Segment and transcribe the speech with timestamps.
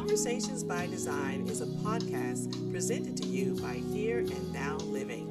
[0.00, 5.28] Conversations by Design is a podcast presented to you by Here and Now Living.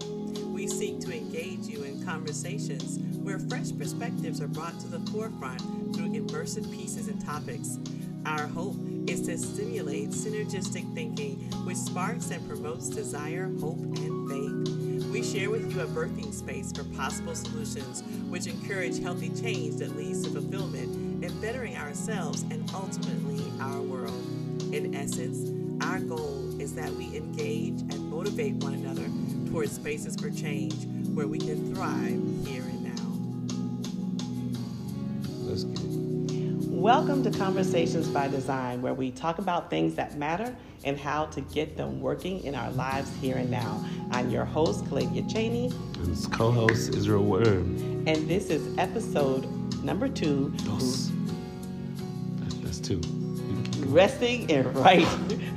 [0.54, 5.60] We seek to engage you in conversations where fresh perspectives are brought to the forefront
[5.96, 7.80] through immersive pieces and topics.
[8.28, 8.76] Our hope
[9.08, 15.06] is to stimulate synergistic thinking, which sparks and promotes desire, hope, and faith.
[15.12, 19.98] We share with you a birthing space for possible solutions, which encourage healthy change that
[19.98, 24.29] leads to fulfillment and bettering ourselves and ultimately our world.
[24.72, 25.50] In essence,
[25.84, 29.08] our goal is that we engage and motivate one another
[29.50, 30.86] towards spaces for change
[31.16, 33.10] where we can thrive here and now.
[35.40, 36.70] Let's get it.
[36.70, 41.42] Welcome to Conversations by Design, where we talk about things that matter and how to
[41.42, 43.84] get them working in our lives here and now.
[44.12, 45.74] I'm your host, Kaladia Cheney.
[45.96, 48.06] And it's co-host Israel Worm.
[48.08, 49.48] And this is episode
[49.84, 50.54] number two.
[50.64, 51.12] Dos.
[52.62, 53.02] That's two.
[53.88, 55.08] Resting in right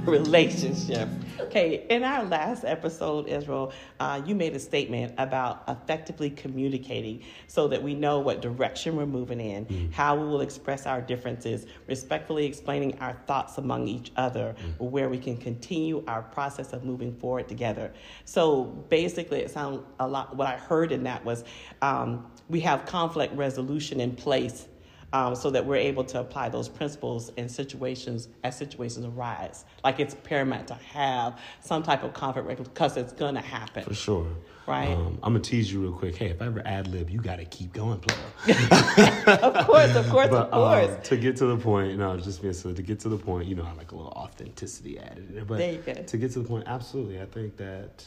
[0.05, 1.09] relationship.
[1.41, 7.69] Okay, in our last episode, Israel, uh, you made a statement about effectively communicating so
[7.69, 9.93] that we know what direction we're moving in, mm.
[9.93, 14.91] how we will express our differences, respectfully explaining our thoughts among each other, mm.
[14.91, 17.93] where we can continue our process of moving forward together.
[18.25, 21.45] So basically, it sounds a lot, what I heard in that was
[21.83, 24.69] um, we have conflict resolution in place
[25.13, 29.65] um, so that we're able to apply those principles in situations as situations arise.
[29.85, 33.85] Like it's paramount to have some type of conflict because it's going to happen.
[33.85, 34.27] For sure.
[34.67, 34.91] Right.
[34.91, 36.15] Um, I'm gonna tease you real quick.
[36.15, 38.57] Hey, if I ever ad lib, you got to keep going, player.
[39.27, 40.97] of course, of course, but, of course.
[40.97, 43.49] Um, to get to the point, no, just being so to get to the point,
[43.49, 45.45] you know, I like a little authenticity added in there.
[45.45, 45.95] But there you go.
[45.95, 48.05] to get to the point, absolutely, I think that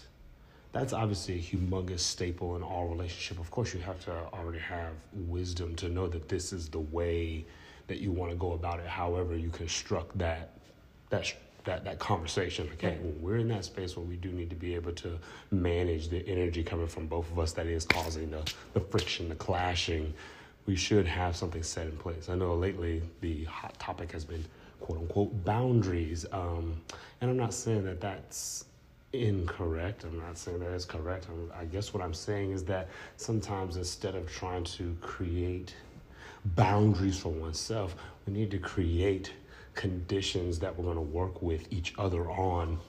[0.76, 3.40] that's obviously a humongous staple in all relationship.
[3.40, 7.46] Of course, you have to already have wisdom to know that this is the way
[7.88, 8.86] that you want to go about it.
[8.86, 10.52] However, you construct that
[11.12, 12.70] that that that conversation.
[12.74, 15.18] Okay, well, we're in that space where we do need to be able to
[15.50, 18.44] manage the energy coming from both of us that is causing the
[18.74, 20.14] the friction, the clashing.
[20.66, 22.28] We should have something set in place.
[22.28, 24.44] I know lately the hot topic has been
[24.82, 26.82] quote unquote boundaries, um,
[27.22, 28.66] and I'm not saying that that's
[29.24, 30.04] incorrect.
[30.04, 31.28] I'm not saying that is correct.
[31.30, 35.76] I'm, i guess what I'm saying is that sometimes instead of trying to create
[36.56, 39.34] boundaries for oneself, we need to create
[39.74, 42.80] conditions that we're going to work with each other on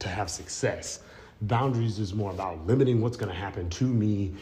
[0.00, 1.00] to have success.
[1.42, 4.34] Boundaries is more about limiting what's going to happen to me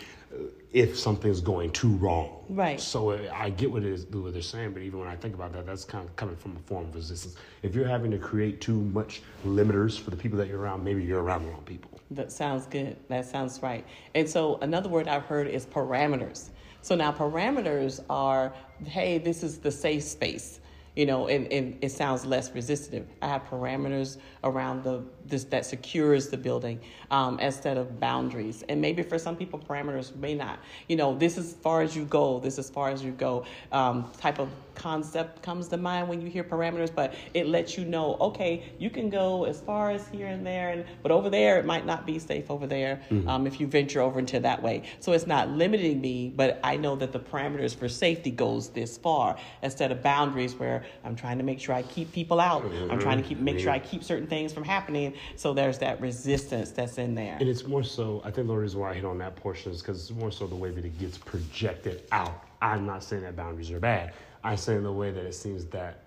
[0.73, 2.45] if something's going too wrong.
[2.49, 2.81] Right.
[2.81, 5.35] So uh, I get what, it is, what they're saying, but even when I think
[5.35, 7.37] about that, that's kind of coming from a form of resistance.
[7.63, 11.05] If you're having to create too much limiters for the people that you're around, maybe
[11.05, 11.91] you're around the wrong people.
[12.11, 12.97] That sounds good.
[13.09, 13.85] That sounds right.
[14.15, 16.49] And so another word I've heard is parameters.
[16.81, 18.53] So now parameters are,
[18.85, 20.61] hey, this is the safe space
[20.95, 23.07] you know, and, and it sounds less resistive.
[23.23, 28.65] I have parameters around the this that secures the building um, instead of boundaries.
[28.69, 30.61] And maybe for some people, parameters may not.
[30.89, 32.41] You know, this is as far as you go.
[32.41, 33.45] This is as far as you go.
[33.71, 37.85] Um, type of concept comes to mind when you hear parameters, but it lets you
[37.85, 41.59] know, okay, you can go as far as here and there, and but over there
[41.59, 43.29] it might not be safe over there mm-hmm.
[43.29, 44.83] um, if you venture over into that way.
[45.01, 48.97] So it's not limiting me, but I know that the parameters for safety goes this
[48.97, 52.65] far instead of boundaries where I'm trying to make sure I keep people out.
[52.65, 52.91] Mm-hmm.
[52.91, 55.12] I'm trying to keep make sure I keep certain things from happening.
[55.37, 57.37] So there's that resistance that's in there.
[57.41, 58.23] And it's more so.
[58.25, 60.47] I think the reason why I hit on that portion is because it's more so
[60.47, 62.45] the way that it gets projected out.
[62.61, 64.13] I'm not saying that boundaries are bad.
[64.45, 66.03] I'm saying the way that it seems that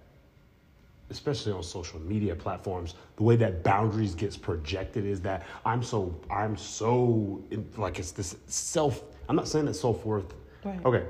[1.09, 6.15] especially on social media platforms the way that boundaries gets projected is that i'm so
[6.31, 7.43] i'm so
[7.77, 10.33] like it's this self i'm not saying that self-worth
[10.63, 10.83] right.
[10.83, 11.05] okay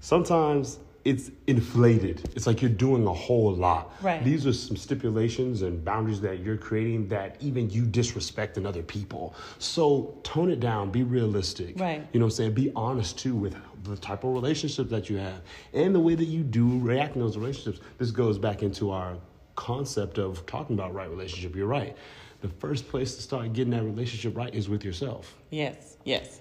[0.00, 2.30] sometimes it's inflated.
[2.36, 3.92] It's like you're doing a whole lot.
[4.02, 4.22] Right.
[4.22, 8.82] These are some stipulations and boundaries that you're creating that even you disrespect in other
[8.82, 9.34] people.
[9.58, 11.80] So tone it down, be realistic.
[11.80, 12.06] Right.
[12.12, 12.54] You know what I'm saying?
[12.54, 15.40] Be honest too with the type of relationship that you have
[15.72, 17.80] and the way that you do react in those relationships.
[17.96, 19.16] This goes back into our
[19.56, 21.56] concept of talking about right relationship.
[21.56, 21.96] You're right.
[22.42, 25.34] The first place to start getting that relationship right is with yourself.
[25.50, 26.40] Yes, yes.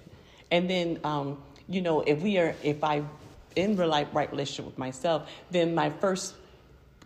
[0.52, 3.04] And then um, you know, if we are if I
[3.56, 6.36] in the right relationship with myself, then my first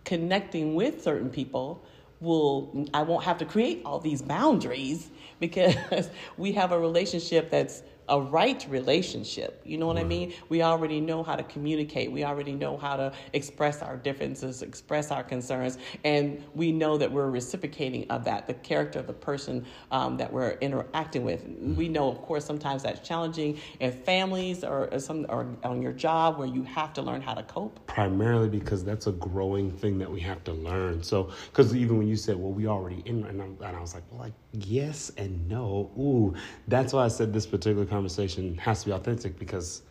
[0.04, 1.82] connecting with certain people
[2.20, 5.10] will I won't have to create all these boundaries
[5.40, 9.60] because we have a relationship that's a right relationship.
[9.64, 10.34] You know what I mean?
[10.48, 12.10] We already know how to communicate.
[12.12, 17.10] We already know how to express our differences, express our concerns, and we know that
[17.10, 21.44] we're reciprocating of that, the character of the person um, that we're interacting with.
[21.76, 25.92] We know, of course, sometimes that's challenging in families or, or some or on your
[25.92, 27.84] job where you have to learn how to cope.
[27.86, 31.02] primarily because that's a growing thing that we have to learn.
[31.02, 33.94] So, because even when you said, "Well, we already in," and, I'm, and I was
[33.94, 36.34] like, "Well, like yes and no." Ooh,
[36.68, 39.82] that's why I said this particular conversation has to be authentic because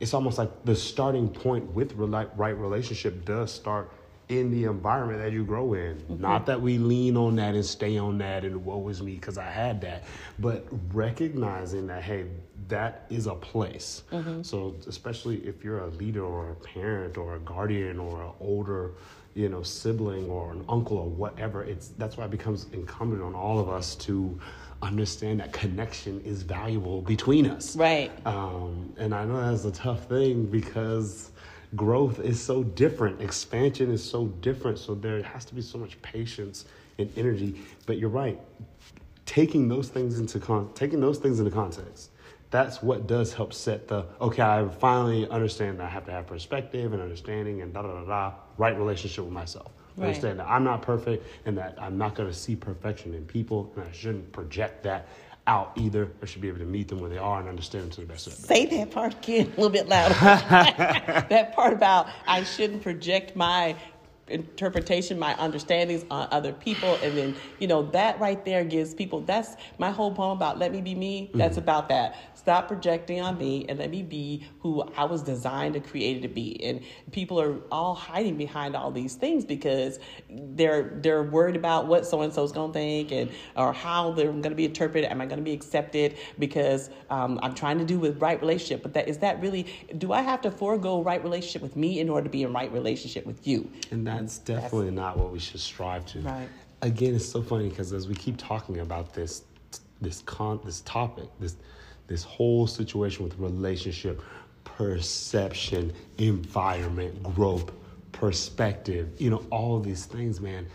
[0.00, 3.92] it's almost like the starting point with right relationship does start
[4.28, 5.96] in the environment that you grow in.
[5.96, 6.20] Mm-hmm.
[6.20, 9.38] Not that we lean on that and stay on that and woe is me because
[9.38, 10.04] I had that,
[10.38, 12.26] but recognizing that hey,
[12.68, 14.02] that is a place.
[14.10, 14.42] Mm-hmm.
[14.42, 18.92] So especially if you're a leader or a parent or a guardian or an older,
[19.34, 23.34] you know, sibling or an uncle or whatever, it's that's why it becomes incumbent on
[23.34, 24.40] all of us to
[24.84, 27.76] understand that connection is valuable between us.
[27.76, 28.10] Right.
[28.26, 31.30] Um, and I know that's a tough thing because
[31.74, 34.78] growth is so different, expansion is so different.
[34.78, 36.66] So there has to be so much patience
[36.98, 37.60] and energy.
[37.86, 38.40] But you're right,
[39.26, 42.10] taking those things into con- taking those things into context.
[42.50, 44.42] That's what does help set the okay.
[44.42, 48.04] I finally understand that I have to have perspective and understanding and da da da
[48.04, 48.32] da.
[48.58, 49.72] Right relationship with myself.
[49.96, 50.08] Right.
[50.08, 53.72] Understand that I'm not perfect and that I'm not going to see perfection in people
[53.76, 55.06] and I shouldn't project that
[55.46, 56.10] out either.
[56.22, 58.06] I should be able to meet them where they are and understand them to the
[58.06, 60.14] best of Say that part again a little bit louder.
[61.28, 63.76] that part about I shouldn't project my
[64.28, 66.96] interpretation, my understandings on other people.
[66.96, 70.72] And then, you know, that right there gives people that's my whole poem about let
[70.72, 71.30] me be me.
[71.34, 72.16] That's about that.
[72.34, 76.28] Stop projecting on me and let me be who I was designed and created to
[76.28, 76.62] be.
[76.64, 76.80] And
[77.12, 79.98] people are all hiding behind all these things because
[80.30, 84.54] they're they're worried about what so and so's gonna think and or how they're gonna
[84.54, 85.10] be interpreted.
[85.10, 88.82] Am I gonna be accepted because um, I'm trying to do with right relationship?
[88.82, 89.66] But that is that really
[89.98, 92.72] do I have to forego right relationship with me in order to be in right
[92.72, 93.70] relationship with you?
[93.90, 96.20] And that's definitely not what we should strive to.
[96.20, 96.48] Right.
[96.82, 99.42] Again, it's so funny because as we keep talking about this,
[100.00, 101.56] this con, this topic, this,
[102.06, 104.22] this whole situation with relationship,
[104.64, 107.72] perception, environment, growth,
[108.12, 110.66] perspective, you know, all of these things, man.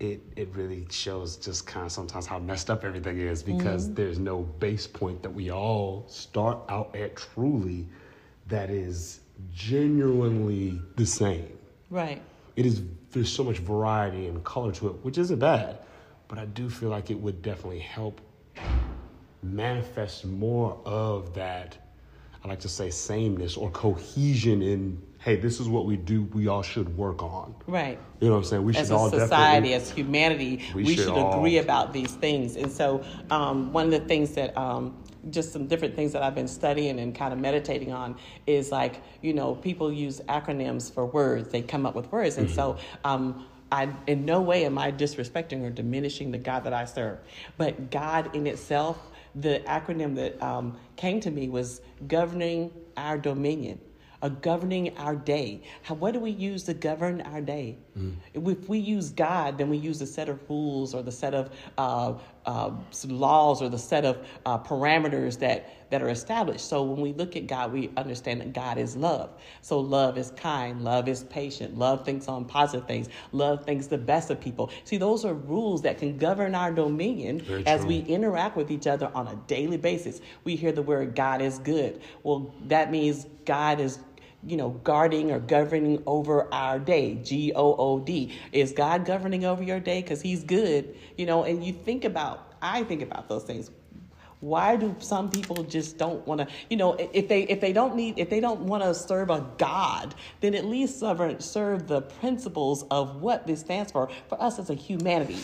[0.00, 3.94] It, it really shows just kind of sometimes how messed up everything is because mm-hmm.
[3.94, 7.84] there's no base point that we all start out at truly
[8.46, 9.22] that is
[9.52, 11.58] genuinely the same
[11.90, 12.20] Right.
[12.58, 12.82] It is
[13.12, 15.78] there's so much variety and color to it, which isn't bad,
[16.26, 18.20] but I do feel like it would definitely help
[19.44, 21.78] manifest more of that.
[22.44, 26.22] I like to say sameness or cohesion in hey, this is what we do.
[26.32, 27.54] We all should work on.
[27.66, 27.98] Right.
[28.20, 28.64] You know what I'm saying?
[28.64, 31.92] We as should a all society, as humanity, We we, should should, all- agree about
[31.92, 32.56] these things.
[32.56, 34.96] And so, um, one of the things that, um,
[35.30, 38.16] just some different things that I've been studying and kind of meditating on
[38.46, 41.50] is like, you know, people use acronyms for words.
[41.50, 42.38] They come up with words.
[42.38, 46.72] And so, um, I, in no way am I disrespecting or diminishing the God that
[46.72, 47.18] I serve.
[47.58, 48.98] But God in itself,
[49.34, 53.78] the acronym that um, came to me was governing our dominion
[54.22, 55.62] uh, governing our day.
[55.82, 57.78] How, what do we use to govern our day?
[58.34, 61.50] If we use God, then we use the set of rules or the set of
[61.76, 62.14] uh,
[62.46, 62.70] uh,
[63.06, 66.66] laws or the set of uh, parameters that, that are established.
[66.66, 69.30] So when we look at God, we understand that God is love.
[69.60, 73.98] So love is kind, love is patient, love thinks on positive things, love thinks the
[73.98, 74.70] best of people.
[74.84, 77.88] See, those are rules that can govern our dominion Very as true.
[77.88, 80.20] we interact with each other on a daily basis.
[80.44, 82.00] We hear the word God is good.
[82.22, 83.98] Well, that means God is
[84.46, 87.16] you know, guarding or governing over our day.
[87.16, 88.36] G O O D.
[88.52, 90.02] Is God governing over your day?
[90.02, 93.70] Because He's good, you know, and you think about, I think about those things.
[94.40, 97.96] Why do some people just don't want to, you know, if they if they don't
[97.96, 102.02] need if they don't want to serve a God, then at least serve, serve the
[102.02, 105.38] principles of what this stands for for us as a humanity.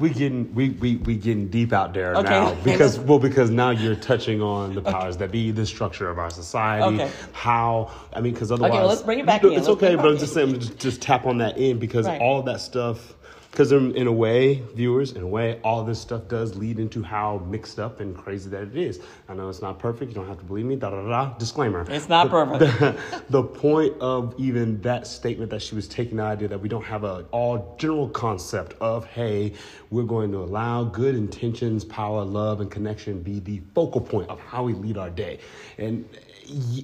[0.00, 2.28] We getting we, we we getting deep out there Okay.
[2.28, 6.18] now because well because now you're touching on the powers that be, the structure of
[6.18, 7.12] our society, Okay.
[7.32, 9.50] how I mean because otherwise well, let's bring it back in.
[9.52, 12.20] It's Let's okay, but I'm just saying just, just tap on that in because Right.
[12.20, 13.14] all of that stuff
[13.54, 17.38] because in, a way viewers in a way all this stuff does lead into how
[17.48, 18.98] mixed up and crazy that it is.
[19.28, 20.10] I know it's not perfect.
[20.10, 20.74] You don't have to believe me.
[20.74, 21.38] Da da da.
[21.38, 21.86] Disclaimer.
[21.88, 22.98] It's not perfect.
[23.30, 26.82] the point of even that statement that she was taking the idea that we don't
[26.82, 29.52] have a all general concept of hey
[29.90, 34.40] we're going to allow good intentions power love and connection be the focal point of
[34.40, 35.38] how we lead our day
[35.78, 36.08] and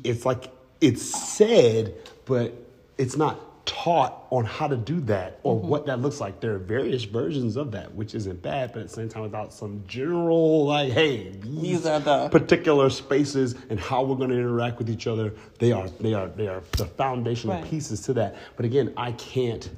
[0.04, 1.96] it's like it's said
[2.26, 2.54] but
[2.96, 3.49] it's not
[3.84, 5.68] taught on how to do that or mm-hmm.
[5.68, 6.40] what that looks like.
[6.40, 9.52] There are various versions of that, which isn't bad, but at the same time, without
[9.54, 14.36] some general, like, hey, these, These are the- particular spaces and how we're going to
[14.36, 15.32] interact with each other.
[15.58, 17.64] They are, they are, they are the foundational Right.
[17.64, 18.36] pieces to that.
[18.56, 19.70] But again, I can't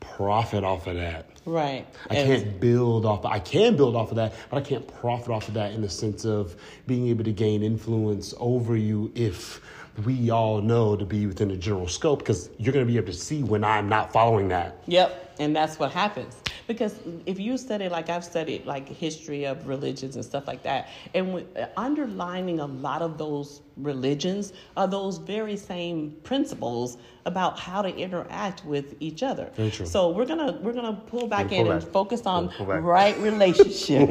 [0.00, 1.26] profit off of that.
[1.46, 1.86] Right.
[2.10, 3.24] I And- can't build off.
[3.24, 5.88] I can build off of that, but I can't profit off of that in the
[5.88, 6.54] sense of
[6.86, 9.62] being able to gain influence over you if
[10.04, 13.08] we all know to be within the general scope because you're going to be able
[13.08, 14.82] to see when I'm not following that.
[14.86, 16.36] Yep, and that's what happens.
[16.66, 20.88] Because if you study, like I've studied, like history of religions and stuff like that,
[21.14, 21.44] and
[21.76, 26.98] underlining a lot of those religions are those very same principles
[27.28, 29.50] about how to interact with each other.
[29.84, 32.82] So we're gonna we're gonna pull back Pull in and focus on back.
[32.82, 34.08] right relationship.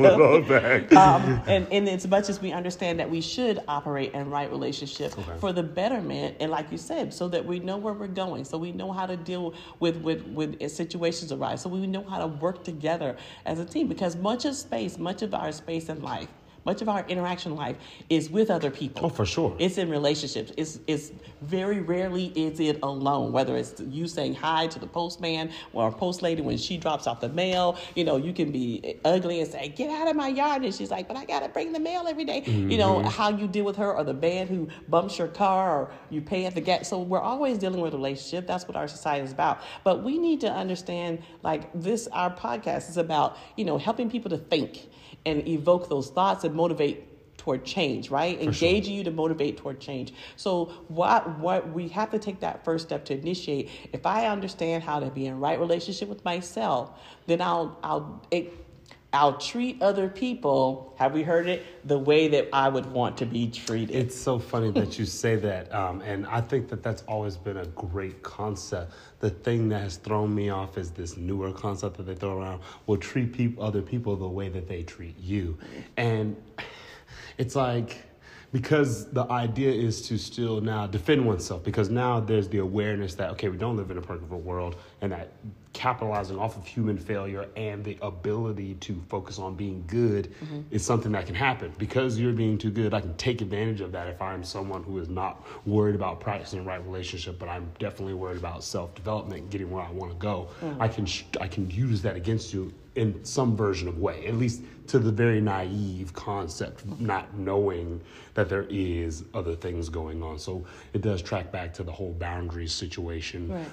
[0.47, 0.93] back.
[0.95, 5.17] um, and, and as much as we understand that we should operate in right relationship
[5.17, 5.39] Okay.
[5.39, 8.57] for the betterment, and like you said, so that we know where we're going, so
[8.57, 12.27] we know how to deal with with with situations arise, so we know how to
[12.27, 13.87] work together as a team.
[13.87, 16.29] Because much of space, much of our space in life,
[16.67, 17.77] much of our interaction life
[18.09, 19.05] is with other people.
[19.05, 19.55] Oh, for sure.
[19.57, 20.51] It's in relationships.
[20.57, 23.31] It's it's very rarely is it alone.
[23.31, 27.07] Whether it's you saying hi to the postman or a post lady when she drops
[27.07, 27.79] off the mail.
[27.95, 30.91] You know, you can be ugly and say, "Get out of my yard," and she's
[30.91, 33.07] like, "But I gotta bring the mail every day." You know mm-hmm.
[33.07, 36.45] how you deal with her, or the man who bumps your car, or you pay
[36.45, 36.89] at the gas.
[36.89, 38.45] So we're always dealing with a relationship.
[38.45, 39.61] That's what our society is about.
[39.85, 44.29] But we need to understand, like this, our podcast is about you know helping people
[44.31, 44.89] to think
[45.25, 47.03] and evoke those thoughts and motivate
[47.37, 48.41] toward change, right?
[48.41, 50.13] Engaging you to motivate toward change.
[50.35, 53.69] So what what we have to take that first step to initiate.
[53.93, 56.91] If I understand how to be in right relationship with myself,
[57.25, 58.53] then I'll I'll it,
[59.13, 60.93] I'll treat other people.
[60.97, 61.65] Have we heard it?
[61.87, 63.95] The way that I would want to be treated.
[63.95, 67.57] It's so funny that you say that, um, and I think that that's always been
[67.57, 68.91] a great concept.
[69.19, 72.61] The thing that has thrown me off is this newer concept that they throw around:
[72.85, 75.57] will treat people, other people, the way that they treat you,
[75.95, 76.35] and
[77.37, 78.03] it's like
[78.51, 83.29] because the idea is to still now defend oneself because now there's the awareness that
[83.29, 85.31] okay we don't live in a perfect world and that
[85.77, 90.61] capitalizing off of human failure and the ability to focus on being good mm-hmm.
[90.71, 93.91] is something that can happen because you're being too good i can take advantage of
[93.91, 97.71] that if i'm someone who is not worried about practicing the right relationship but i'm
[97.77, 100.75] definitely worried about self-development getting where i want to go mm.
[100.81, 104.33] i can sh- i can use that against you in some version of way, at
[104.33, 108.01] least to the very naive concept, not knowing
[108.33, 110.39] that there is other things going on.
[110.39, 113.49] So it does track back to the whole boundaries situation.
[113.53, 113.67] Right.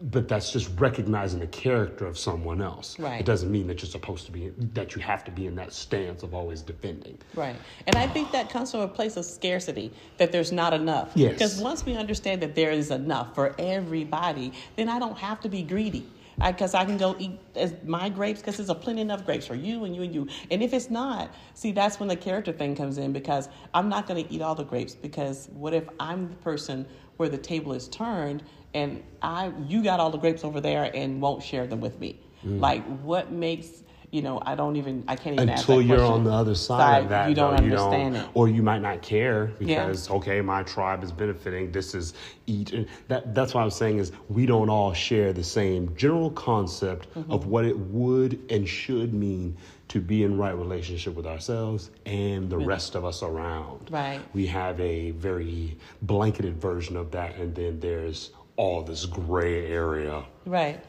[0.00, 2.96] But that's just recognizing the character of someone else.
[3.00, 3.20] Right.
[3.20, 5.72] It doesn't mean that you're supposed to be that you have to be in that
[5.72, 7.18] stance of always defending.
[7.34, 7.56] Right.
[7.86, 11.10] And I think that comes from a place of scarcity, that there's not enough.
[11.16, 11.32] Yes.
[11.32, 15.48] Because once we understand that there is enough for everybody, then I don't have to
[15.48, 16.06] be greedy.
[16.46, 19.56] Because I, can go eat as my grapes because there's a plenty enough grapes for
[19.56, 20.28] you and you and you.
[20.52, 24.06] And if it's not, see, that's when the character thing comes in because I'm not
[24.06, 26.86] going to eat all the grapes because what if I'm the person
[27.16, 28.44] where the table is turned
[28.74, 32.20] and I you got all the grapes over there and won't share them with me?
[32.44, 36.14] Like, what makes you know, I don't even, I can't even ask until you're question.
[36.14, 37.28] on the other side, Side, of that.
[37.28, 38.26] you don't though, understand it.
[38.32, 39.84] or you might not care Yeah.
[39.84, 41.72] because okay, my tribe is benefiting.
[41.72, 42.14] This is
[42.46, 42.72] eat.
[42.72, 47.12] and That that's what I'm saying is we don't all share the same general concept
[47.14, 47.30] Mm-hmm.
[47.32, 49.56] of what it would and should mean
[49.88, 53.88] to be in right relationship with ourselves and the rest of us around.
[53.90, 54.20] Right.
[54.32, 60.22] We have a very blanketed version of that, and then there's all this gray area.
[60.44, 60.84] Right.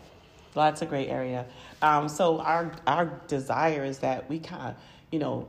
[0.56, 1.46] Lots of gray area.
[1.82, 5.48] Um, so our our desire is that we kind of, you know,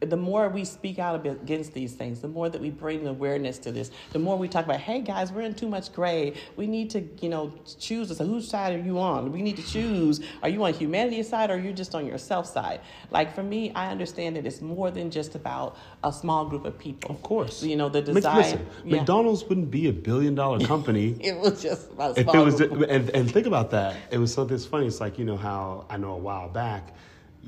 [0.00, 3.72] the more we speak out against these things, the more that we bring awareness to
[3.72, 6.34] this, the more we talk about, hey guys, we're in too much gray.
[6.56, 8.16] We need to, you know, choose.
[8.16, 9.30] So whose side are you on?
[9.30, 10.20] We need to choose.
[10.42, 12.80] Are you on humanity's side or are you just on yourself side?
[13.10, 16.78] Like for me, I understand that it's more than just about a small group of
[16.78, 17.10] people.
[17.10, 18.36] Of course, You know, the desire.
[18.36, 18.96] Listen, yeah.
[18.96, 23.10] McDonald's wouldn't be a billion dollar company It was just about if it was and,
[23.10, 25.96] and think about that it was something that's funny it's like you know how i
[25.96, 26.94] know a while back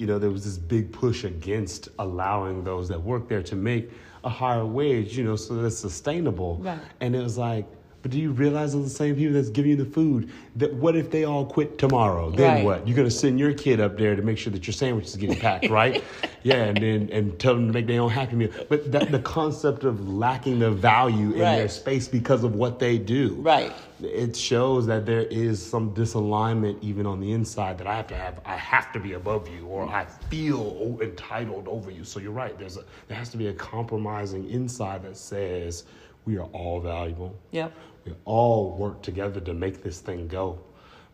[0.00, 3.90] you know there was this big push against allowing those that work there to make
[4.24, 6.80] a higher wage you know so that it's sustainable Right.
[7.02, 7.66] and it was like
[8.02, 10.72] but do you realize those are the same people that's giving you the food that
[10.74, 12.64] what if they all quit tomorrow then Right.
[12.64, 15.16] what you're to send your kid up there to make sure that your sandwich is
[15.16, 16.02] getting packed right
[16.42, 19.18] yeah and then and tell them to make their own happy meal but that the
[19.20, 23.72] concept of lacking the value in their space because of what they do Right.
[24.02, 28.16] it shows that there is some disalignment even on the inside that I have to
[28.16, 28.40] have.
[28.46, 32.04] I have to be above you, or I feel entitled over you.
[32.04, 32.58] So you're right.
[32.58, 35.84] There's a there has to be a compromising inside that says
[36.24, 37.36] we are all valuable.
[37.50, 37.72] Yep.
[38.04, 40.58] We all work together to make this thing go.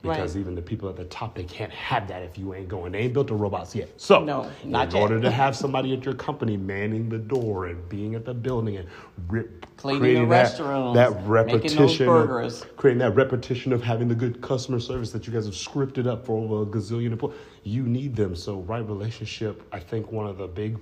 [0.03, 0.41] Because Right.
[0.43, 2.93] even the people at the top, they can't have that if you ain't going.
[2.93, 3.89] They ain't built the robots yet.
[3.97, 7.89] So, No, not in order to have somebody at your company manning the door and
[7.89, 8.87] being at the building and
[9.27, 12.63] re- Cleaning the that, restrooms, that repetition, burgers.
[12.63, 16.07] Of, creating that repetition of having the good customer service that you guys have scripted
[16.07, 18.37] up for over a gazillion employees, you need them.
[18.37, 20.79] So, right relationship, I think one of the big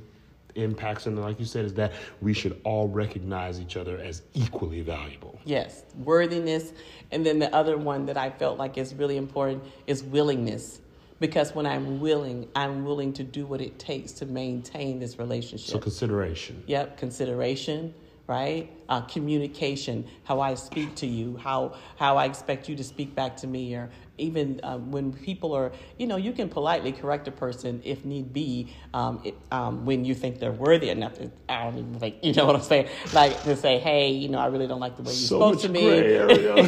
[0.54, 4.80] impacts, and like you said, is that we should all recognize each other as equally
[4.80, 5.38] valuable.
[5.44, 6.72] Yes, worthiness.
[7.10, 10.80] And then the other one that I felt like is really important is willingness.
[11.20, 15.70] Because when I'm willing, I'm willing to do what it takes to maintain this relationship.
[15.70, 16.62] So, consideration.
[16.66, 17.94] Yep, consideration,
[18.26, 18.70] right?
[18.88, 23.36] Uh, communication, how I speak to you, how how I expect you to speak back
[23.38, 27.32] to me, or even um, when people are, you know, you can politely correct a
[27.32, 31.14] person if need be, um, it, um, when you think they're worthy enough.
[31.14, 32.88] To, I don't even think, you know what I'm saying?
[33.12, 35.60] Like to say, hey, you know, I really don't like the way you so spoke
[35.62, 35.80] to me.
[35.80, 36.64] gray area.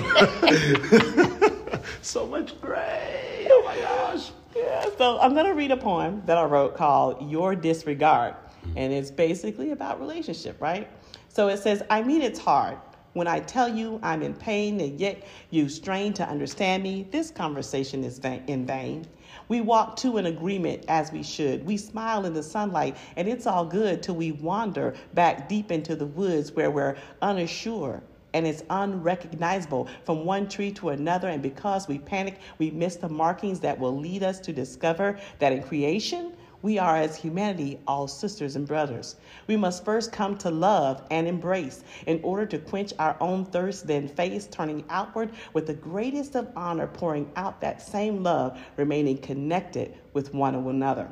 [2.03, 3.47] so much gray.
[3.51, 4.33] Oh my gosh.
[4.57, 8.35] Yeah, so I'm going to read a poem that I wrote called Your Disregard.
[8.75, 10.91] And it's basically about relationship, right?
[11.29, 12.79] So it says, I mean, it's hard.
[13.17, 17.31] When I tell you I'm in pain and yet you strain to understand me, this
[17.31, 19.07] conversation is in vain.
[19.49, 21.65] We walk to an agreement as we should.
[21.65, 25.97] We smile in the sunlight, and it's all good till we wander back deep into
[25.97, 28.03] the woods where we're unassure
[28.35, 31.29] and it's unrecognizable from one tree to another.
[31.29, 35.55] And because we panic, we miss the markings that will lead us to discover that
[35.55, 36.35] in creation,
[36.67, 39.15] we are as humanity all sisters and brothers.
[39.47, 43.87] We must first come to love and embrace in order to quench our own thirst,
[43.87, 49.17] then face turning outward with the greatest of honor, pouring out that same love, remaining
[49.19, 51.09] connected with one another.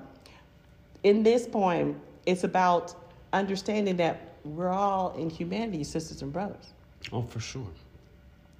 [1.04, 2.92] In this poem, it's about
[3.32, 6.72] understanding that we're all in humanity, sisters and brothers
[7.12, 7.68] Oh, for sure.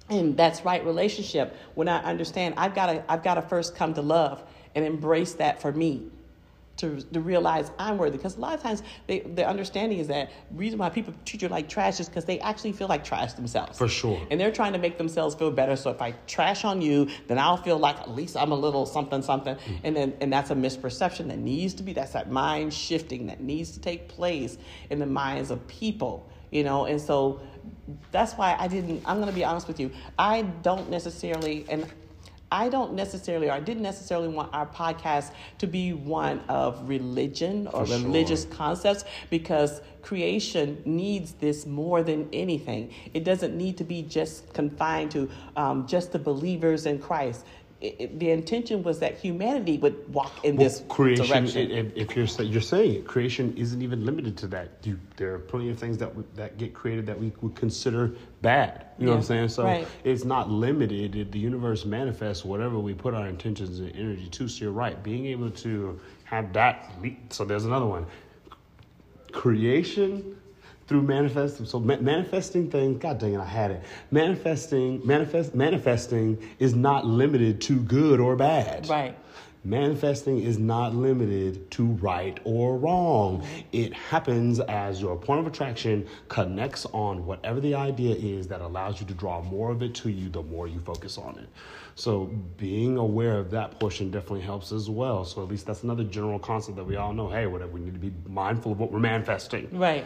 [0.09, 3.93] and that's right relationship when i understand i've got to i've got to first come
[3.95, 4.43] to love
[4.75, 6.09] and embrace that for me
[6.77, 8.17] to, to realize i'm worthy.
[8.17, 11.47] Because a lot of times they, the understanding is that reason why people treat you
[11.47, 13.77] like trash is because they actually feel like trash themselves.
[13.77, 14.21] For sure.
[14.29, 15.75] and they're trying to make themselves feel better.
[15.75, 18.85] So if i trash on you then i'll feel like at least i'm a little
[18.85, 19.55] something something.
[19.55, 19.79] Mm.
[19.83, 23.41] And then and that's a misperception that needs to be that's that mind shifting that
[23.41, 24.57] needs to take place
[24.89, 26.85] in the minds of people you know?
[26.85, 27.41] And so
[28.11, 29.91] that's why i didn't i'm going to be honest with you.
[30.17, 31.85] I don't necessarily and
[32.51, 37.67] I don't necessarily, or I didn't necessarily want our podcast to be one of religion
[37.67, 38.05] or For sure.
[38.05, 42.93] religious concepts because creation needs this more than anything.
[43.13, 47.45] It doesn't need to be just confined to um, just the believers in Christ.
[47.85, 51.25] It, it- the intention was that humanity would walk in this creation.
[51.27, 51.71] direction.
[51.71, 54.69] i- i- If you're you're saying it, creation isn't even limited to that.
[54.83, 58.85] You, there are plenty of things that that get created that we would consider bad.
[58.97, 59.49] You know what I'm saying?
[59.49, 59.87] So right.
[60.03, 61.15] it's not limited.
[61.15, 64.47] It- The universe manifests whatever we put our intentions and energy to.
[64.47, 65.01] So you're right.
[65.03, 66.91] Being able to have that.
[67.29, 68.05] So there's another one.
[69.31, 70.37] Creation
[70.87, 71.65] through manifesting.
[71.65, 72.99] So ma- manifesting things.
[72.99, 73.83] God dang it, I had it.
[74.11, 75.05] Manifesting.
[75.05, 75.55] Manifest.
[75.55, 78.87] Manifesting is not limited to good or bad.
[78.89, 79.17] right.
[79.63, 83.43] Manifesting is not limited to right or wrong.
[83.71, 89.01] It happens as your point of attraction connects on whatever the idea is that allows
[89.01, 91.49] you to draw more of it to you the more you focus on it.
[91.95, 92.25] So,
[92.57, 95.25] being aware of that portion definitely helps as well.
[95.25, 97.93] So, at least that's another general concept that we all know hey, whatever, we need
[97.93, 99.67] to be mindful of what we're manifesting.
[99.71, 100.05] Right.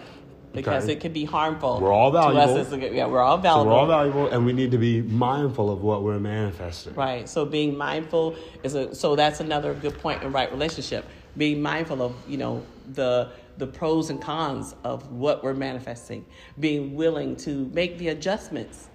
[0.51, 0.93] Because Okay.
[0.93, 1.79] it could be harmful.
[1.79, 3.41] We're all To us a- yeah, we're all valuable.
[3.41, 3.65] So, valuable.
[3.67, 6.95] we're all valuable and we need to be mindful of what we're manifesting.
[6.95, 7.29] Right.
[7.29, 11.05] So being mindful is a so that's another good point in right relationship.
[11.37, 16.25] Being mindful of, you know, the the pros and cons of what we're manifesting.
[16.59, 18.87] Being willing to make the adjustments.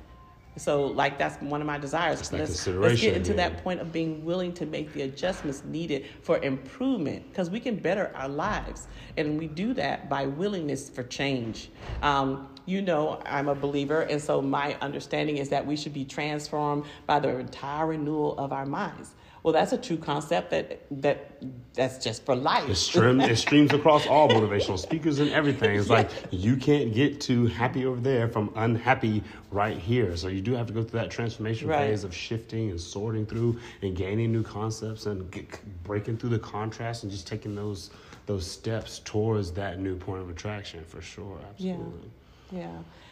[0.56, 2.28] So like that's one of my desires.
[2.30, 3.54] that let's, let's get into again.
[3.54, 7.76] that point of being willing to make the adjustments needed for improvement because we can
[7.76, 8.86] better our lives
[9.16, 11.70] and we do that by willingness for change
[12.02, 16.04] um, you know i'm a believer and so my understanding is that we should be
[16.04, 21.30] transformed by the entire renewal of our minds well that's a true concept that that
[21.74, 25.76] that's just for life It, stream, it streams across all motivational speakers and everything.
[25.78, 30.16] It's like you can't get to happy over there from unhappy right here.
[30.16, 31.88] So you do have to go through that transformation Right.
[31.88, 35.46] phase of shifting and sorting through and gaining new concepts and get,
[35.82, 37.90] breaking through the contrast and just taking those
[38.26, 41.38] those steps towards that new point of attraction for sure.
[41.50, 42.10] Absolutely.
[42.52, 42.70] Yeah.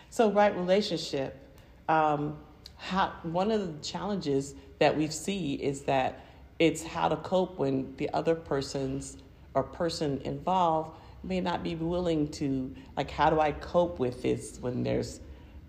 [0.09, 1.37] So, right relationship.
[1.88, 2.38] Um,
[2.77, 6.25] how one of the challenges that we see is that
[6.59, 9.16] it's how to cope when the other person's
[9.55, 13.09] or person involved may not be willing to like.
[13.09, 15.21] How do I cope with this when there's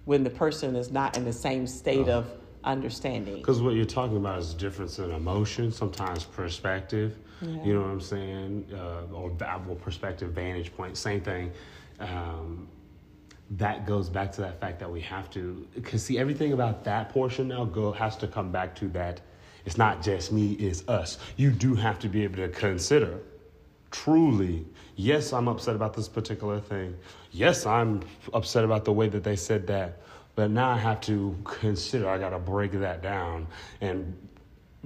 [0.05, 2.25] when the person is not in the same state of
[2.63, 3.35] understanding.
[3.35, 7.19] Because what you're talking about is difference in emotion, sometimes perspective.
[7.41, 7.63] Yeah.
[7.63, 8.65] You know what I'm saying?
[8.73, 11.51] Uh, or well, perspective, vantage point, same thing.
[11.99, 12.67] Um,
[13.57, 17.09] that goes back to that fact that we have to, because see, everything about that
[17.09, 19.21] portion now go has to come back to that.
[19.65, 21.17] It's not just me, it's us.
[21.37, 23.19] You do have to be able to consider
[23.93, 26.97] truly, yes, I'm upset about this particular thing.
[27.31, 28.01] Yes, I'm
[28.33, 30.01] upset about the way that they said that.
[30.35, 33.47] But now I have to consider, I got to break that down
[33.81, 34.17] and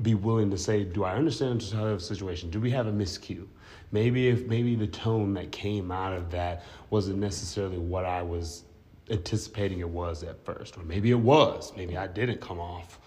[0.01, 2.49] be willing to say, do I understand the entire situation?
[2.49, 3.47] Do we have a miscue?
[3.91, 8.63] Maybe if maybe the tone that came out of that wasn't necessarily what I was
[9.09, 11.71] anticipating it was at first, or maybe it was.
[11.75, 12.99] Maybe I didn't come off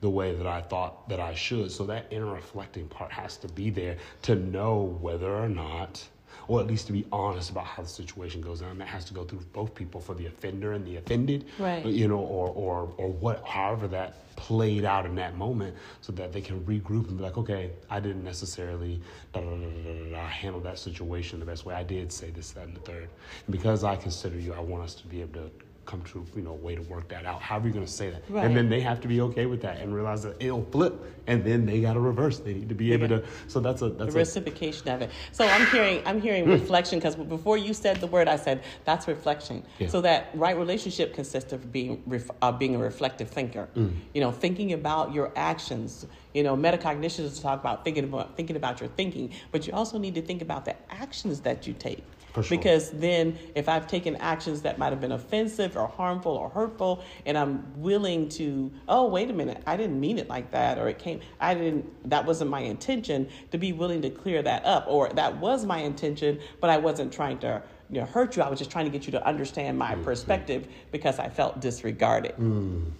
[0.00, 1.70] the way that I thought that I should.
[1.70, 6.04] So that inner reflecting part has to be there to know whether or not,
[6.48, 8.78] or at least to be honest about how the situation goes down.
[8.78, 11.84] That has to go through both people for the offender and the offended, Right.
[11.84, 16.32] You know, or or or what, however that played out in that moment, so that
[16.32, 19.00] they can regroup and be like, okay, I didn't necessarily
[19.32, 21.74] da, da, da, handle that situation the best way.
[21.74, 23.08] I did say this, that, and the third,
[23.46, 25.50] and because I consider you, I want us to be able to
[25.86, 27.42] come to you know a way to work that out.
[27.42, 28.22] How are you going to say that?
[28.28, 28.44] Right.
[28.44, 30.94] And then they have to be okay with that and realize that it'll flip,
[31.26, 32.38] and then they got to reverse.
[32.38, 33.18] They need to be able Yeah.
[33.18, 33.24] to.
[33.48, 35.10] So that's a the that's a, reciprocation of it.
[35.32, 39.06] So I'm hearing I'm hearing reflection because before you said the word, I said that's
[39.08, 39.62] reflection.
[39.78, 39.88] Yeah.
[39.88, 43.68] So that right relationship consists of being ref, uh, being a reflective thinker.
[43.76, 43.94] Mm.
[44.14, 46.06] You know, thinking about your actions.
[46.32, 49.72] You know, metacognition is to talk about thinking about thinking about your thinking, but you
[49.72, 52.02] also need to think about the actions that you take.
[52.42, 52.56] Sure.
[52.56, 57.04] Because then, if I've taken actions that might have been offensive or harmful or hurtful,
[57.26, 60.88] and I'm willing to, oh, wait a minute, I didn't mean it like that, or
[60.88, 64.86] it came, I didn't, that wasn't my intention, to be willing to clear that up,
[64.88, 68.42] or that was my intention, but I wasn't trying to you know, hurt you.
[68.42, 70.04] I was just trying to get you to understand my mm-hmm.
[70.04, 72.34] perspective because I felt disregarded.
[72.36, 72.90] Mm.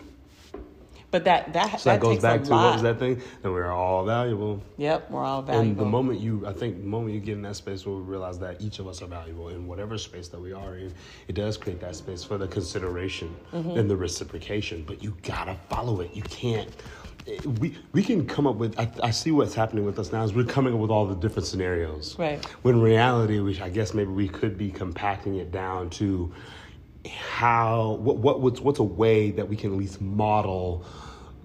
[1.14, 2.64] But that that so that, goes takes back to lot.
[2.64, 3.22] what was that thing?
[3.42, 4.60] That we're all valuable.
[4.78, 5.68] Yep, we're all valuable.
[5.68, 8.02] And the moment you, I think, the moment you get in that space where we
[8.02, 10.92] realize that each of us are valuable in whatever space that we are in,
[11.28, 13.78] it does create that space for the consideration Mm-hmm.
[13.78, 14.82] and the reciprocation.
[14.84, 16.12] But you gotta follow it.
[16.16, 16.68] You can't.
[17.60, 18.76] We we can come up with.
[18.76, 21.14] I, I see what's happening with us now is we're coming up with all the
[21.14, 22.18] different scenarios.
[22.18, 22.44] Right.
[22.62, 26.34] When reality, which I guess maybe we could be compacting it down to
[27.06, 30.84] how what what what's what's a way that we can at least model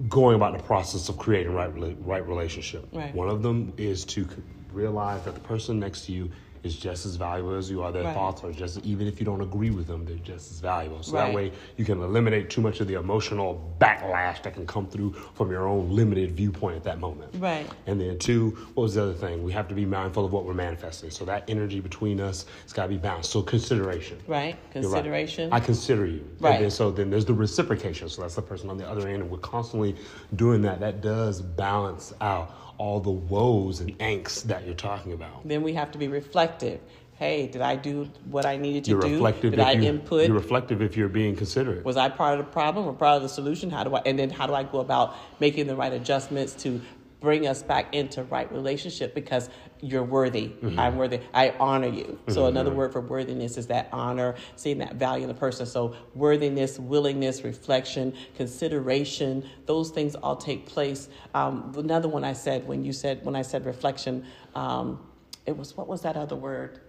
[0.08, 1.72] going about the process of creating right
[2.06, 2.88] right relationship.
[2.94, 3.14] Right.
[3.14, 4.28] One of them is to
[4.72, 6.32] realize that the person next to you
[6.64, 7.92] is just as valuable as you are.
[7.92, 8.14] Their Right.
[8.14, 11.02] thoughts are just even if you don't agree with them, they're just as valuable.
[11.04, 11.28] So Right.
[11.28, 15.14] that way you can eliminate too much of the emotional backlash that can come through
[15.34, 17.34] from your own limited viewpoint at that moment.
[17.40, 17.66] Right.
[17.88, 19.44] And then two, what was the other thing?
[19.44, 21.12] We have to be mindful of what we're manifesting.
[21.12, 23.32] So that energy between us, it's got to be balanced.
[23.32, 24.18] So consideration.
[24.28, 24.56] right?
[24.74, 24.92] You're right.
[24.92, 25.50] Consideration.
[25.52, 26.24] I consider you.
[26.40, 26.56] Right.
[26.56, 28.10] And then, so then there's the reciprocation.
[28.10, 29.96] So that's the person on the other end, and we're constantly
[30.36, 30.80] doing that.
[30.80, 35.48] That does balance out all the woes and angst that you're talking about.
[35.48, 36.80] then we have to be reflective.
[37.18, 39.16] Hey, did I do what I needed to You're do?
[39.16, 39.52] reflective.
[39.52, 40.26] Did I you, input?
[40.26, 41.84] You're reflective if you're being considerate.
[41.84, 43.70] Was I part of the problem or part of the solution?
[43.70, 44.02] How do I?
[44.06, 46.80] And then how do I go about making the right adjustments to
[47.20, 49.14] bring us back into right relationship?
[49.14, 49.50] Because
[49.82, 50.50] you're worthy.
[50.50, 50.80] Mm-hmm.
[50.80, 51.22] I'm worthy.
[51.34, 52.20] I honor you.
[52.28, 55.66] So another word for worthiness is that honor, seeing that value in the person.
[55.66, 59.48] So worthiness, willingness, reflection, consideration.
[59.66, 61.10] Those things all take place.
[61.34, 65.00] Um, another one I said when you said when I said reflection, um,
[65.46, 66.82] it was what was that other word?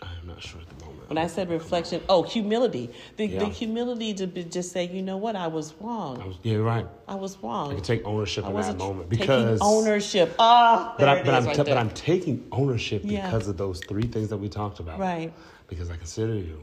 [0.00, 1.08] I'm not sure at the moment.
[1.08, 2.90] When I said reflection, oh, humility.
[3.16, 6.26] The, the humility to be, just say, you know what, I was I wrong.
[6.26, 6.86] was, yeah, you're right.
[7.06, 7.72] I was wrong.
[7.72, 10.34] I can take ownership I in that moment because ownership.
[10.38, 13.26] Ah, But, I, but I'm right but I'm taking ownership Yeah.
[13.26, 14.98] because of those three things that we talked about.
[14.98, 15.32] Right.
[15.68, 16.62] Because I consider you,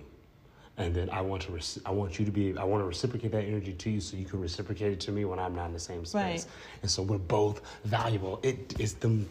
[0.78, 3.32] and then I want to reci- I want you to be I want to reciprocate
[3.32, 5.74] that energy to you so you can reciprocate it to me when I'm not in
[5.74, 6.16] the same space.
[6.16, 6.46] Right.
[6.82, 8.40] And so we're both valuable.
[8.44, 9.28] It is them.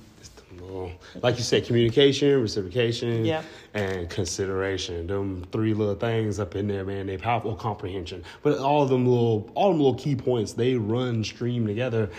[0.52, 0.90] Little,
[1.22, 3.44] like you said, communication, reciprocation, Yep.
[3.74, 5.06] and consideration.
[5.06, 7.06] Them three little things up in there, man.
[7.06, 8.24] They powerful comprehension.
[8.42, 12.10] But all of them little, all them little key points, they run stream together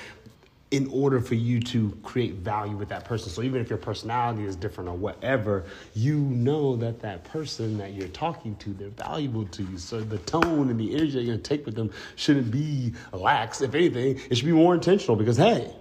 [0.72, 3.32] in order for you to create value with that person.
[3.32, 5.66] So even if your personality is different or whatever,
[5.96, 9.80] you know that that person that you're talking to, they're valuable to you.
[9.80, 13.62] So the tone and the energy you're gonna take with them shouldn't be lax.
[13.62, 15.74] If anything, it should be more intentional because hey,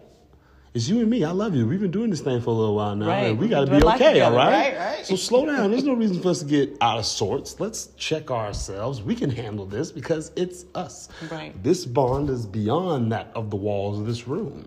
[0.75, 1.25] it's you and me.
[1.25, 1.67] I love you.
[1.67, 3.27] We've been doing this thing for a little while now, Right.
[3.27, 3.93] and we got to be okay.
[4.15, 4.77] together, All right?
[4.77, 5.07] right, right.
[5.07, 5.71] So slow down.
[5.71, 7.59] There's no reason for us to get out of sorts.
[7.59, 9.03] Let's check ourselves.
[9.03, 11.09] We can handle this because it's us.
[11.31, 11.61] Right.
[11.63, 14.67] This bond is beyond that of the walls of this room.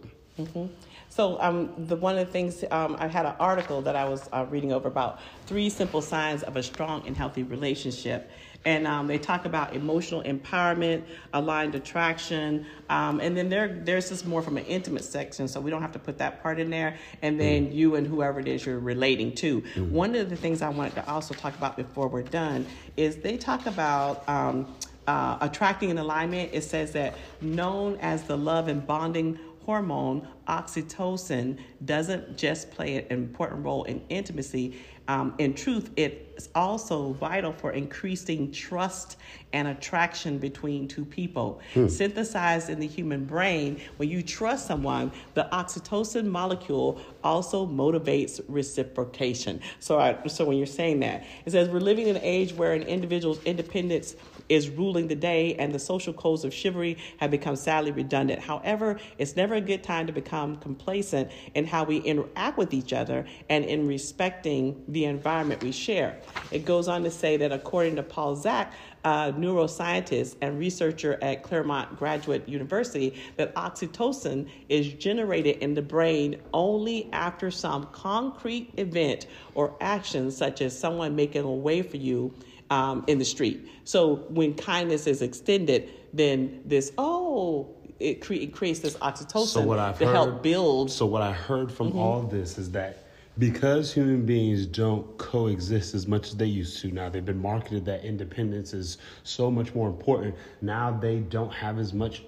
[1.09, 4.29] So um, the one of the things um, I had an article that I was
[4.31, 8.31] uh, reading over about three simple signs of a strong and healthy relationship,
[8.65, 14.25] and um, they talk about emotional empowerment, aligned attraction, um, and then there there's just
[14.25, 16.97] more from an intimate section, so we don't have to put that part in there.
[17.21, 17.73] And then mm.
[17.73, 19.61] you and whoever it is you're relating to.
[19.61, 19.89] Mm.
[19.89, 22.65] One of the things I wanted to also talk about before we're done
[22.97, 24.27] is they talk about.
[24.29, 24.73] Um,
[25.07, 31.57] uh, attracting and alignment, it says that known as the love and bonding hormone, oxytocin,
[31.85, 34.79] doesn't just play an important role in intimacy.
[35.07, 39.17] Um, in truth, it's also vital for increasing trust
[39.51, 41.59] and attraction between two people.
[41.73, 41.87] Hmm.
[41.87, 49.59] Synthesized in the human brain, when you trust someone, the oxytocin molecule also motivates reciprocation.
[49.79, 52.73] So, I, so when you're saying that, it says we're living in an age where
[52.73, 54.15] an individual's independence
[54.51, 58.41] is ruling the day and the social codes of chivalry have become sadly redundant.
[58.41, 62.91] However, it's never a good time to become complacent in how we interact with each
[62.91, 66.17] other and in respecting the environment we share.
[66.51, 68.73] It goes on to say that according to Paul Zak,
[69.05, 76.35] a neuroscientist and researcher at Claremont Graduate University, that oxytocin is generated in the brain
[76.53, 82.33] only after some concrete event or action, such as someone making a way for you
[82.71, 83.67] um, in the street.
[83.83, 89.61] So when kindness is extended, then this, oh, it, cre- it creates this oxytocin so
[89.61, 90.89] what I've to heard, help build.
[90.89, 91.99] So what I heard from mm-hmm.
[91.99, 93.05] all this is that
[93.37, 97.85] because human beings don't coexist as much as they used to now they've been marketed
[97.85, 102.23] that independence is so much more important now they don't have as much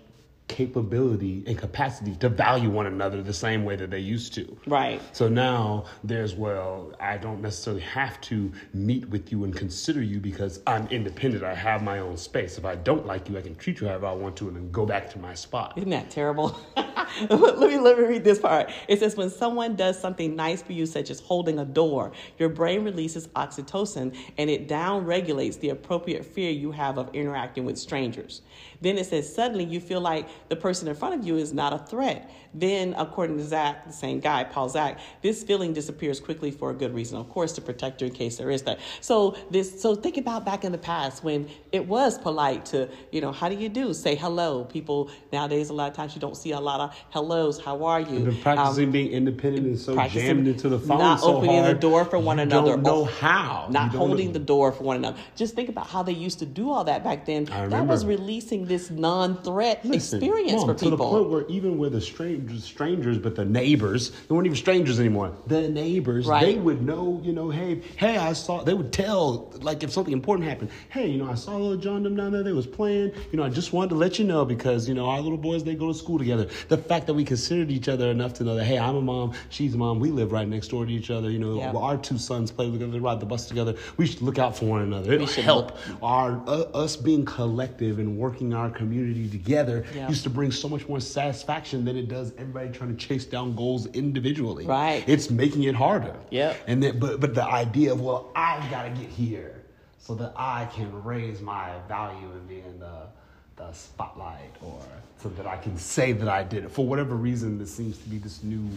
[0.48, 4.58] capability and capacity to value one another the same way that they used to.
[4.68, 5.02] Right.
[5.12, 10.20] So now there's, well, I don't necessarily have to meet with you and consider you
[10.20, 11.44] because I'm independent.
[11.44, 12.58] I have my own space.
[12.58, 14.72] If I don't like you, I can treat you however I want to and then
[14.72, 15.74] go back to my spot.
[15.78, 16.60] Isn't that terrible?
[17.30, 18.72] let me let me read this part.
[18.88, 22.50] It says when someone does something nice for you, such as holding a door, your
[22.50, 27.78] brain releases oxytocin and it down regulates the appropriate fear you have of interacting with
[27.78, 28.42] strangers.
[28.82, 31.74] Then it says suddenly you feel like the person in front of you is not
[31.74, 32.30] a threat.
[32.54, 36.74] Then, according to Zak, the same guy, Paul Zak, this feeling disappears quickly for a
[36.74, 38.80] good reason, of course, to protect you in case there is that.
[39.02, 43.22] So this, so think about back in the past when it was polite to, you
[43.22, 43.94] know, how do you do?
[43.94, 44.66] Say hello.
[44.66, 47.60] People nowadays, a lot of times you don't see a lot of hellos.
[47.60, 48.18] How are you?
[48.18, 51.64] I've been practicing um, being independent and so jammed into the phone, not so opening
[51.64, 52.72] hard, the door for one another.
[52.72, 53.68] Don't know how.
[53.70, 54.34] Not holding know.
[54.34, 55.18] the door for one another.
[55.36, 57.46] Just think about how they used to do all that back then.
[57.46, 60.90] That was releasing this non-threat Listen, experience Mom, for people.
[60.92, 64.58] To the point where even with the strangers, strangers, but the neighbors, they weren't even
[64.58, 65.36] strangers anymore.
[65.48, 66.46] The neighbors, right.
[66.46, 68.64] they would know, you know, hey, hey, I saw.
[68.64, 70.72] They would tell, like, if something important happened.
[70.90, 72.44] Hey, you know, I saw little John them down there.
[72.44, 73.12] They was playing.
[73.32, 75.64] You know, I just wanted to let you know because you know our little boys
[75.64, 76.50] they go to school together.
[76.70, 79.34] The fact that we considered each other enough to know that hey, I'm a mom,
[79.50, 80.00] she's a mom.
[80.00, 81.32] We live right next door to each other.
[81.32, 81.72] You know, yeah.
[81.72, 83.76] our two sons play together, ride the bus together.
[83.98, 85.12] We should look out for one another.
[85.14, 86.04] It'll help look.
[86.04, 90.08] our uh, us being collective and working our community together yeah.
[90.08, 93.56] used to bring so much more satisfaction than it does everybody trying to chase down
[93.56, 94.68] goals individually.
[94.68, 95.04] Right.
[95.08, 96.16] It's making it harder.
[96.30, 96.56] Yeah.
[96.68, 99.64] And then, but but the idea of well, I've gotta get here
[99.98, 103.08] so that I can raise my value and be in the
[103.56, 104.80] the spotlight or
[105.22, 106.72] so that I can say that I did it.
[106.72, 108.68] For whatever reason, there seems to be this new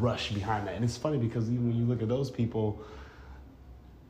[0.00, 0.74] rush behind that.
[0.74, 2.82] And it's funny because even when you look at those people,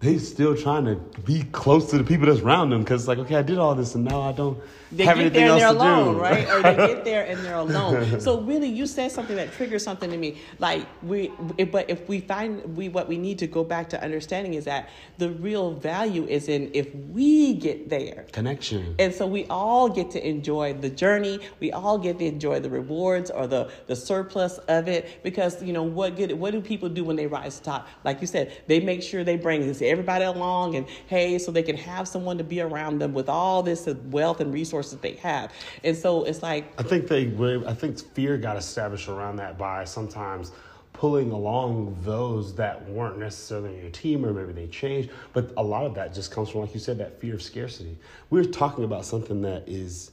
[0.02, 3.18] they still trying to be close to the people that's around them because it's like
[3.18, 4.58] okay i did all this and now i don't
[4.92, 6.48] they have get there and they're alone, right?
[6.48, 8.20] or they get there and they're alone.
[8.20, 10.38] So really, you said something that triggers something to me.
[10.58, 11.28] Like we,
[11.70, 14.90] but if we find we what we need to go back to understanding is that
[15.18, 20.10] the real value is in if we get there, connection, and so we all get
[20.10, 21.40] to enjoy the journey.
[21.60, 25.72] We all get to enjoy the rewards or the the surplus of it because you
[25.72, 27.88] know what good what do people do when they rise to top?
[28.04, 31.76] Like you said, they make sure they bring everybody along and hey, so they can
[31.76, 35.52] have someone to be around them with all this wealth and resources they have.
[35.84, 37.26] And so it's like I think they
[37.66, 40.52] I think fear got established around that by sometimes
[40.92, 45.10] pulling along those that weren't necessarily in your team or maybe they changed.
[45.32, 47.98] But a lot of that just comes from, like you said, that fear of scarcity.
[48.30, 50.12] We're talking about something that is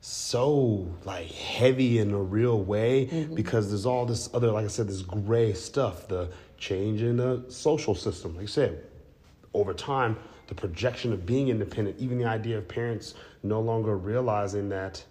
[0.00, 3.34] so like heavy in a real way mm-hmm.
[3.34, 7.44] because there's all this other, like I said, this gray stuff, the change in the
[7.48, 8.34] social system.
[8.34, 8.84] Like I said,
[9.54, 14.68] over time, the projection of being independent, even the idea of parents no longer realizing
[14.68, 15.04] that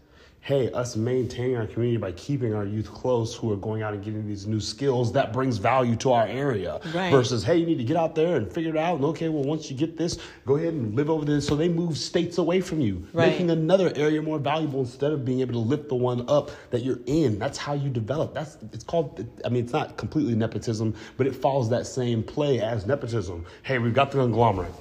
[0.43, 4.03] hey, us maintaining our community by keeping our youth close who are going out and
[4.03, 6.79] getting these new skills, that brings value to our area.
[6.95, 7.11] Right.
[7.11, 8.95] Versus, hey, you need to get out there and figure it out.
[8.95, 11.41] And okay, well, once you get this, go ahead and live over there.
[11.41, 13.29] So they move states away from you, right.
[13.29, 16.81] making another area more valuable instead of being able to lift the one up that
[16.81, 17.37] you're in.
[17.37, 18.33] That's how you develop.
[18.33, 19.23] That's it's called.
[19.45, 23.45] I mean, it's not completely nepotism, but it follows that same play as nepotism.
[23.61, 24.73] Hey, we've got the conglomerate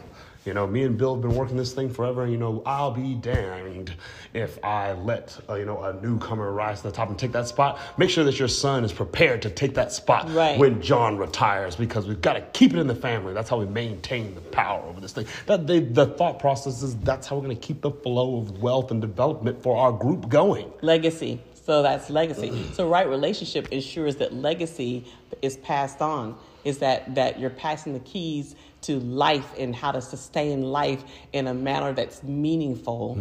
[0.47, 2.93] You know, me and Bill have been working this thing forever, and you know, I'll
[2.93, 3.93] be damned
[4.33, 7.47] if I let uh, you know a newcomer rise to the top and take that
[7.47, 7.79] spot.
[7.99, 10.59] Make sure that your son is prepared to take that spot Right.
[10.59, 13.35] when John retires, because we've got to keep it in the family.
[13.35, 15.27] That's how we maintain the power over this thing.
[15.45, 18.63] That they, the thought process is that's how we're going to keep the flow of
[18.63, 20.73] wealth and development for our group going.
[20.81, 21.41] legacy.
[21.67, 22.51] So that's legacy.
[22.73, 25.05] So right relationship ensures that legacy
[25.43, 26.37] is passed on.
[26.65, 31.47] Is that that you're passing the keys to life and how to sustain life in
[31.47, 33.17] a manner that's meaningful.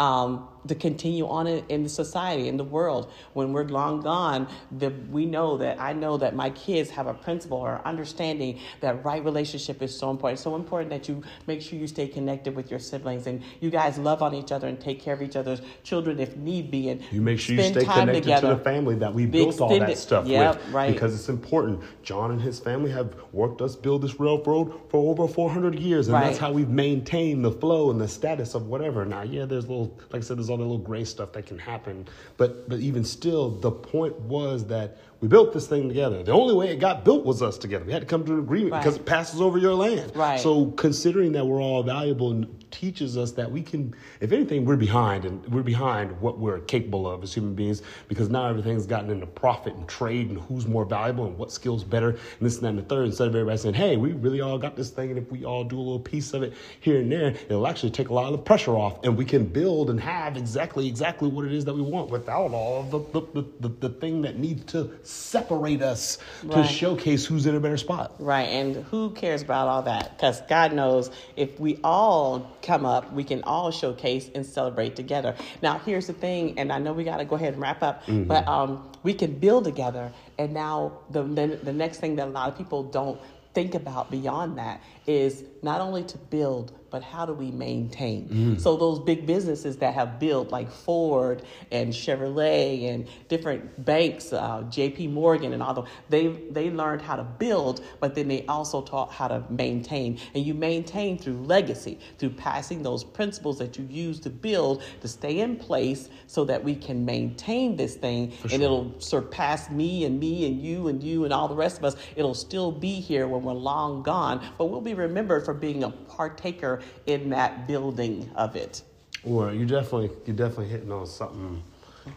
[0.00, 3.12] Um, to continue on in, in the society in the world.
[3.34, 4.48] When we're long gone,
[4.78, 9.04] the, we know that I know that my kids have a principle or understanding that
[9.04, 10.40] right relationship is so important.
[10.40, 13.98] So important that you make sure you stay connected with your siblings and you guys
[13.98, 16.88] love on each other and take care of each other's children if need be.
[16.88, 18.48] And You make sure you stay connected together.
[18.50, 20.72] to the family that we built all that stuff Yep, with.
[20.74, 20.92] right.
[20.92, 21.80] Because it's important.
[22.02, 26.16] John and his family have worked us build this railroad for over 400 years, and
[26.16, 29.04] that's how we've maintained the flow and the status of whatever.
[29.04, 31.58] Now, yeah, there's little, like I said, there's all the little gray stuff that can
[31.58, 36.22] happen, but but even still, the point was that we built this thing together.
[36.22, 37.84] The only way it got built was us together.
[37.84, 38.80] We had to come to an agreement Right.
[38.82, 40.14] because it passes over your land.
[40.14, 40.38] Right.
[40.38, 44.76] So considering that we're all valuable and teaches us that we can if anything we're
[44.76, 49.10] behind and we're behind what we're capable of as human beings because now everything's gotten
[49.10, 52.64] into profit and trade and who's more valuable and what skills better and this and
[52.64, 55.10] that and the third instead of everybody saying hey we really all got this thing
[55.10, 57.90] and if we all do a little piece of it here and there it'll actually
[57.90, 61.28] take a lot of the pressure off and we can build and have exactly exactly
[61.28, 64.38] what it is that we want without all of the the, the, the, thing that
[64.38, 66.18] needs to separate us
[66.50, 70.16] to showcase who's in a better spot Right, and who cares about all that?
[70.16, 75.34] Because God knows if we all come up, we can all showcase and celebrate together.
[75.62, 78.02] Now, here's the thing, and I know we got to go ahead and wrap up,
[78.06, 80.12] but um, we can build together.
[80.38, 83.20] And now, the, the the next thing that a lot of people don't
[83.54, 88.28] think about beyond that is not only to build, but how do we maintain?
[88.60, 94.62] So those big businesses that have built, like Ford and Chevrolet and different banks, uh,
[94.70, 95.08] J.P.
[95.08, 99.10] Morgan and all those, they they learned how to build, but then they also taught
[99.10, 100.20] how to maintain.
[100.34, 105.08] And you maintain through legacy, through passing those principles that you use to build to
[105.08, 108.62] stay in place, so that we can maintain this thing, and sure.
[108.62, 111.96] it'll surpass me and me and you and you and all the rest of us.
[112.14, 115.90] It'll still be here when we're long gone, but we'll be remembered for being a
[115.90, 118.82] partaker in that building of it.
[119.22, 121.62] Well, you definitely you're definitely hitting on something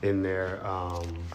[0.01, 0.65] in there.
[0.65, 1.25] Um,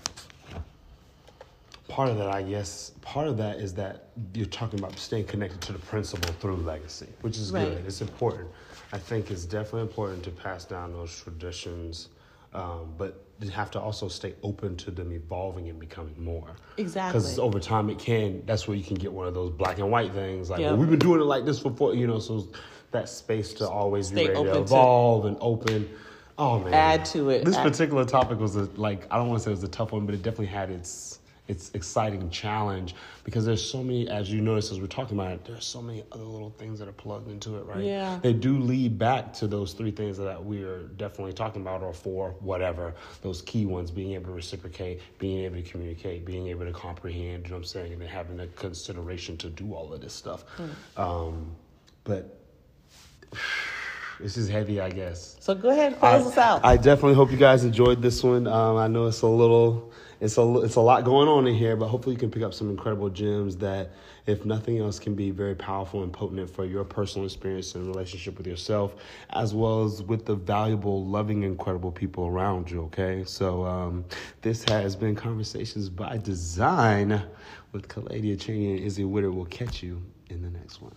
[1.88, 5.60] part of that, I guess, part of that is that you're talking about staying connected
[5.62, 7.68] to the principle through legacy, which is Right.
[7.68, 7.84] good.
[7.86, 8.48] It's important.
[8.92, 12.08] I think it's definitely important to pass down those traditions,
[12.54, 16.50] um, but have to also stay open to them evolving and becoming more.
[16.76, 17.18] Exactly.
[17.20, 18.42] Because over time, it can.
[18.46, 20.50] That's where you can get one of those black and white things.
[20.50, 20.68] Like, Yeah.
[20.68, 22.48] well, we've been doing it like this for, four, you know, so
[22.92, 25.88] that space to always Stay be ready to open to- evolve and open.
[26.38, 27.44] Oh man, Add to it.
[27.44, 29.68] This Add- particular topic was a, like I don't want to say it was a
[29.68, 34.08] tough one, but it definitely had its its exciting challenge because there's so many.
[34.08, 36.88] As you notice, as we're talking about it, there's so many other little things that
[36.88, 37.82] are plugged into it, right?
[37.82, 38.18] Yeah.
[38.22, 41.92] They do lead back to those three things that we are definitely talking about, or
[41.92, 42.94] four, whatever.
[43.22, 47.44] Those key ones: being able to reciprocate, being able to communicate, being able to comprehend.
[47.44, 47.92] You know what I'm saying?
[47.92, 50.44] And then having the consideration to do all of this stuff.
[50.56, 51.00] Hmm.
[51.00, 51.56] Um,
[52.04, 52.38] but
[54.20, 55.36] this is heavy, I guess.
[55.40, 56.64] So go ahead and close us out.
[56.64, 58.46] I definitely hope you guys enjoyed this one.
[58.46, 61.74] Um, I know it's a little, it's a, it's a lot going on in here,
[61.74, 63.90] but hopefully you can pick up some incredible gems that,
[64.26, 68.38] if nothing else, can be very powerful and potent for your personal experience and relationship
[68.38, 68.94] with yourself,
[69.30, 72.82] as well as with the valuable, loving, incredible people around you.
[72.82, 74.04] Okay, so um,
[74.42, 77.20] this has been conversations by design
[77.72, 79.32] with Kaladia Cheney and Izzy Witter.
[79.32, 80.92] We'll catch you in the next one.